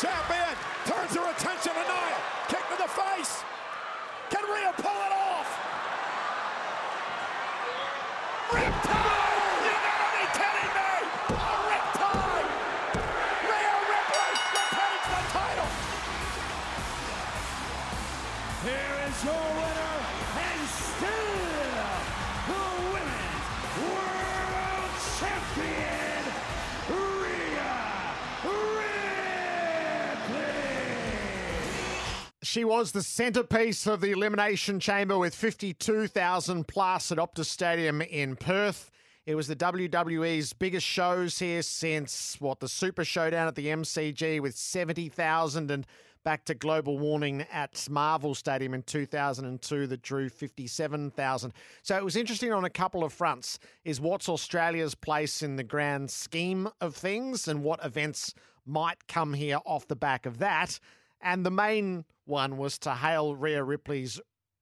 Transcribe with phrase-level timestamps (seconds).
[0.00, 0.54] Champion
[0.84, 2.16] turns her attention to Nia.
[2.48, 3.42] Kick to the face.
[4.28, 5.48] Can Rhea pull it off?
[8.50, 9.64] Riptide!
[9.64, 10.92] You gotta be kidding me!
[11.32, 12.50] A riptide!
[13.48, 15.70] Rhea Ripley retains the title.
[18.68, 19.96] Here is your winner
[20.44, 21.40] and still
[22.52, 23.40] the women's
[23.80, 25.95] world champion,
[32.46, 38.36] She was the centerpiece of the Elimination Chamber with 52,000 plus at Optus Stadium in
[38.36, 38.92] Perth.
[39.26, 44.40] It was the WWE's biggest shows here since, what, the Super Showdown at the MCG
[44.40, 45.88] with 70,000 and
[46.22, 51.52] back to global warning at Marvel Stadium in 2002 that drew 57,000.
[51.82, 55.64] So it was interesting on a couple of fronts is what's Australia's place in the
[55.64, 60.78] grand scheme of things and what events might come here off the back of that.
[61.20, 64.20] And the main one was to hail Rhea Ripley's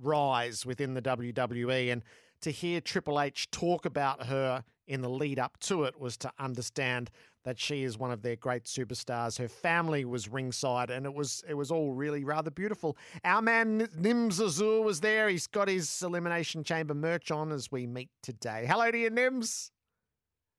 [0.00, 2.02] rise within the WWE and
[2.42, 6.30] to hear Triple H talk about her in the lead up to it was to
[6.38, 7.10] understand
[7.44, 9.38] that she is one of their great superstars.
[9.38, 12.96] Her family was ringside, and it was it was all really rather beautiful.
[13.24, 15.28] Our man Nims Azoor was there.
[15.28, 18.66] He's got his Elimination Chamber merch on as we meet today.
[18.68, 19.70] Hello to you, Nims.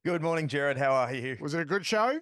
[0.05, 0.77] Good morning, Gerard.
[0.77, 1.37] How are you?
[1.41, 2.19] Was it a good show?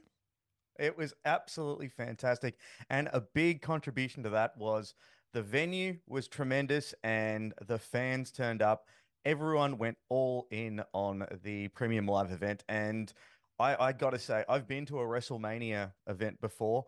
[0.79, 2.55] It was absolutely fantastic.
[2.89, 4.93] And a big contribution to that was
[5.33, 8.87] the venue was tremendous and the fans turned up.
[9.25, 12.63] Everyone went all in on the premium live event.
[12.69, 13.11] And
[13.59, 16.85] I, I got to say, I've been to a WrestleMania event before.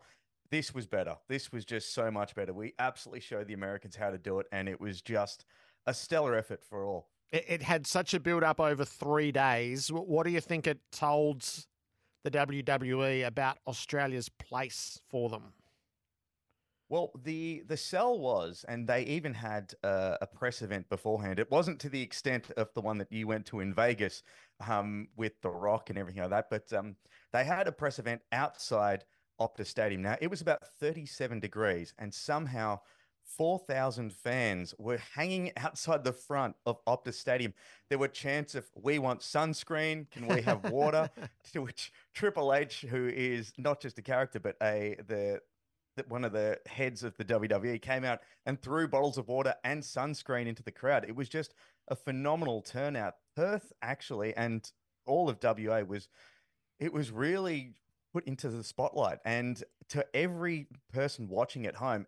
[0.50, 1.16] This was better.
[1.28, 2.54] This was just so much better.
[2.54, 4.46] We absolutely showed the Americans how to do it.
[4.52, 5.44] And it was just
[5.86, 7.08] a stellar effort for all.
[7.30, 9.88] It, it had such a build up over three days.
[9.92, 11.44] What do you think it told
[12.30, 15.52] the WWE about Australia's place for them?
[16.90, 21.38] Well, the the sell was, and they even had uh, a press event beforehand.
[21.38, 24.22] It wasn't to the extent of the one that you went to in Vegas,
[24.66, 26.96] um, with The Rock and everything like that, but um,
[27.32, 29.04] they had a press event outside
[29.38, 30.00] Optus Stadium.
[30.02, 32.80] Now it was about thirty seven degrees, and somehow
[33.36, 37.54] four thousand fans were hanging outside the front of Optus Stadium.
[37.88, 40.10] There were chants of "We want sunscreen.
[40.10, 41.10] Can we have water?"
[41.52, 45.40] to which Triple H, who is not just a character but a the
[45.96, 49.54] that one of the heads of the WWE came out and threw bottles of water
[49.64, 51.04] and sunscreen into the crowd.
[51.08, 51.54] It was just
[51.88, 53.14] a phenomenal turnout.
[53.34, 54.70] Perth actually and
[55.06, 56.08] all of WA was
[56.78, 57.74] it was really
[58.12, 62.06] put into the spotlight and to every person watching at home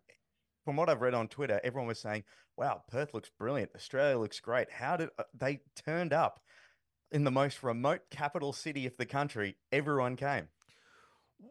[0.70, 2.22] from what I've read on Twitter everyone was saying
[2.56, 6.38] wow Perth looks brilliant Australia looks great how did uh, they turned up
[7.10, 10.47] in the most remote capital city of the country everyone came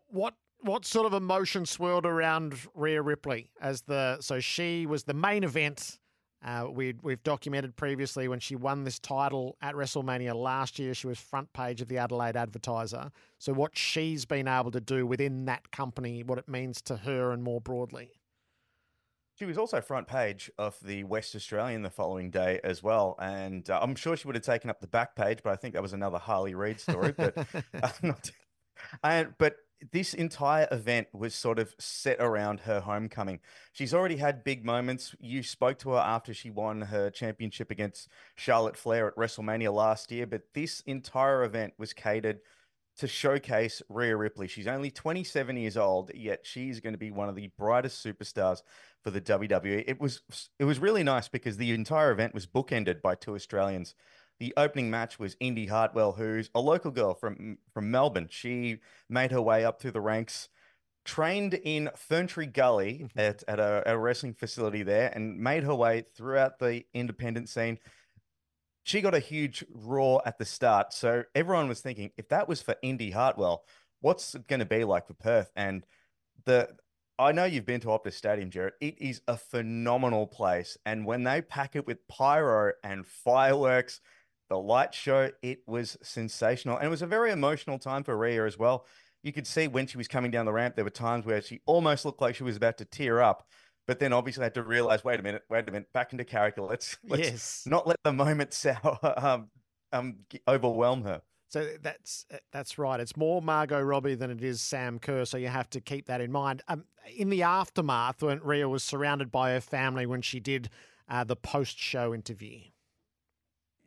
[0.08, 5.14] What what sort of emotion swirled around Rhea Ripley as the so she was the
[5.14, 6.00] main event.
[6.42, 10.94] Uh, we we've documented previously when she won this title at WrestleMania last year.
[10.94, 13.12] She was front page of the Adelaide Advertiser.
[13.38, 17.34] So what she's been able to do within that company, what it means to her,
[17.34, 18.19] and more broadly.
[19.40, 23.70] She was also front page of the West Australian the following day as well, and
[23.70, 25.82] uh, I'm sure she would have taken up the back page, but I think that
[25.82, 27.14] was another Harley Reid story.
[27.16, 27.38] But
[27.82, 28.32] uh, not,
[29.02, 29.56] and but
[29.94, 33.40] this entire event was sort of set around her homecoming.
[33.72, 35.16] She's already had big moments.
[35.22, 40.12] You spoke to her after she won her championship against Charlotte Flair at WrestleMania last
[40.12, 42.42] year, but this entire event was catered
[43.00, 44.48] to showcase Rhea Ripley.
[44.48, 48.62] She's only 27 years old, yet she's going to be one of the brightest superstars
[49.02, 49.86] for the WWE.
[49.88, 50.22] It was
[50.60, 53.96] it was really nice because the entire event was bookended by two Australians.
[54.40, 58.28] The opening match was Indy Hartwell, who's a local girl from from Melbourne.
[58.30, 58.80] She
[59.10, 60.50] made her way up through the ranks,
[61.06, 66.04] trained in Ferntree Gully at, at a, a wrestling facility there, and made her way
[66.18, 67.80] throughout the independent scene
[68.90, 70.94] she got a huge roar at the start.
[70.94, 73.64] So everyone was thinking, if that was for Indy Hartwell,
[74.02, 75.52] what's it going to be like for Perth?
[75.56, 75.86] And
[76.46, 76.70] the
[77.20, 78.74] I know you've been to Optus Stadium, Gerard.
[78.82, 80.76] It is a phenomenal place.
[80.88, 84.02] And when they pack it with pyro and fireworks,
[84.50, 86.78] the light show, it was sensational.
[86.78, 88.88] And it was a very emotional time for Rhea as well.
[89.22, 91.60] you could see when she was coming down the ramp, there were times where she
[91.68, 93.46] almost looked like she was about to tear up.
[93.90, 96.24] But then obviously I had to realize, wait a minute, wait a minute, back into
[96.24, 96.62] character.
[96.62, 97.64] Let's let's Yes.
[97.66, 99.48] not let the moment sour, um,
[99.92, 101.24] um, overwhelm her.
[101.48, 103.00] So that's that's right.
[103.00, 105.26] It's more Margot Robbie than it is Sam Kerr.
[105.26, 106.62] So you have to keep that in mind.
[106.68, 106.84] Um,
[107.18, 110.70] in the aftermath, when Rhea was surrounded by her family when she did
[111.10, 112.60] uh, the post-show interview.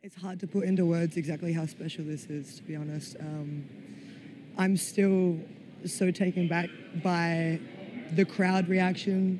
[0.01, 3.15] It's hard to put into words exactly how special this is, to be honest.
[3.21, 3.69] Um,
[4.57, 5.39] I'm still
[5.85, 6.69] so taken back
[7.01, 7.61] by
[8.11, 9.39] the crowd reaction,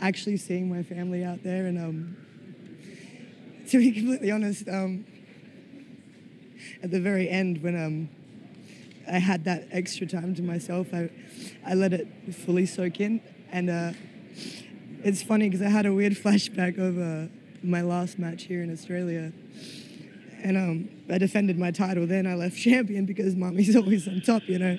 [0.00, 2.16] actually seeing my family out there, and um,
[3.70, 5.04] to be completely honest, um,
[6.82, 8.08] at the very end when um,
[9.10, 11.10] I had that extra time to myself, I,
[11.66, 13.92] I let it fully soak in, and uh,
[15.04, 18.72] it's funny because I had a weird flashback of uh, my last match here in
[18.72, 19.32] Australia
[20.42, 22.06] and um, I defended my title.
[22.06, 24.78] Then I left champion because mommy's always on top, you know.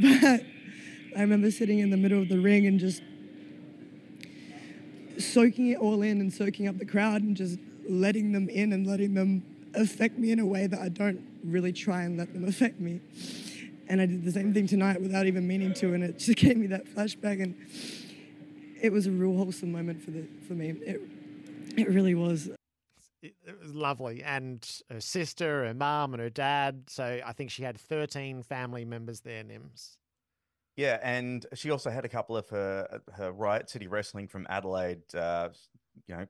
[0.00, 0.44] But
[1.16, 3.02] I remember sitting in the middle of the ring and just
[5.18, 8.86] soaking it all in and soaking up the crowd and just letting them in and
[8.86, 9.42] letting them
[9.74, 13.00] affect me in a way that I don't really try and let them affect me.
[13.88, 16.56] And I did the same thing tonight without even meaning to, and it just gave
[16.56, 17.56] me that flashback, and
[18.80, 20.70] it was a real wholesome moment for the for me.
[20.70, 21.00] It
[21.76, 22.50] it really was.
[23.20, 26.84] It, was lovely, and her sister, her mum, and her dad.
[26.86, 29.42] So I think she had thirteen family members there.
[29.42, 29.96] Nims.
[30.78, 35.02] Yeah, and she also had a couple of her her Riot City Wrestling from Adelaide,
[35.12, 35.48] uh,
[36.06, 36.26] you know,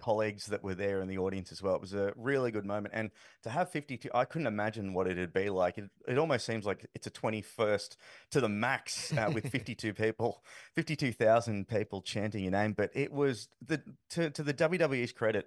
[0.00, 1.76] colleagues that were there in the audience as well.
[1.76, 3.12] It was a really good moment, and
[3.44, 5.78] to have fifty two, I couldn't imagine what it'd be like.
[5.78, 7.96] It it almost seems like it's a twenty first
[8.32, 10.42] to the max uh, with fifty two people,
[10.74, 12.72] fifty two thousand people chanting your name.
[12.72, 15.46] But it was the to to the WWE's credit.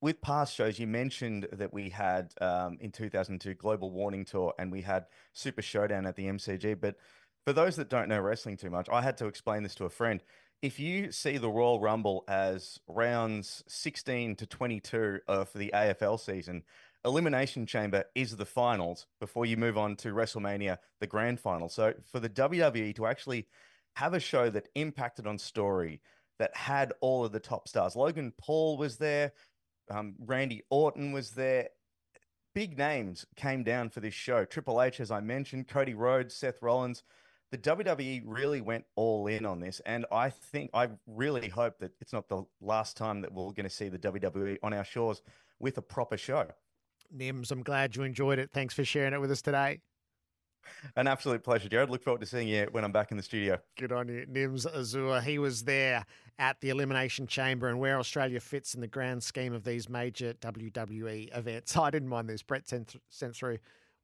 [0.00, 4.70] With past shows, you mentioned that we had um, in 2002 Global Warning Tour and
[4.70, 6.94] we had Super Showdown at the MCG, but
[7.44, 9.90] for those that don't know wrestling too much, I had to explain this to a
[9.90, 10.22] friend.
[10.60, 16.64] If you see the Royal Rumble as rounds 16 to 22 of the AFL season,
[17.04, 21.68] Elimination Chamber is the finals before you move on to WrestleMania, the grand final.
[21.68, 23.46] So for the WWE to actually
[23.94, 26.00] have a show that impacted on story,
[26.38, 29.32] that had all of the top stars, Logan Paul was there,
[29.90, 31.68] um, Randy Orton was there,
[32.54, 34.44] big names came down for this show.
[34.44, 37.04] Triple H, as I mentioned, Cody Rhodes, Seth Rollins.
[37.50, 39.80] The WWE really went all in on this.
[39.86, 43.64] And I think, I really hope that it's not the last time that we're going
[43.64, 45.22] to see the WWE on our shores
[45.58, 46.46] with a proper show.
[47.16, 48.50] Nims, I'm glad you enjoyed it.
[48.52, 49.80] Thanks for sharing it with us today.
[50.96, 51.90] An absolute pleasure, Gerard.
[51.90, 53.58] Look forward to seeing you when I'm back in the studio.
[53.78, 55.22] Good on you, Nims Azoor.
[55.22, 56.04] He was there
[56.38, 60.34] at the Elimination Chamber and where Australia fits in the grand scheme of these major
[60.34, 61.76] WWE events.
[61.78, 62.42] I didn't mind this.
[62.42, 63.58] Brett sent, sent through.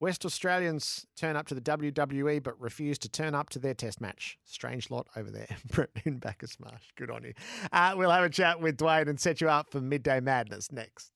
[0.04, 4.02] West Australians turn up to the WWE but refuse to turn up to their test
[4.02, 4.36] match.
[4.44, 5.48] Strange lot over there.
[5.72, 6.82] Brett in Bacchus Marsh.
[6.94, 7.32] Good on you.
[7.72, 11.10] Uh, we'll have a chat with Dwayne and set you up for Midday Madness next.